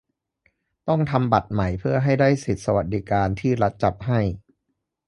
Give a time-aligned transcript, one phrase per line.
[0.87, 4.19] ต้องทำบัตรใหม่เพื่อให้ได้สิทธิ์สวัสดิการที่รัฐจัดให้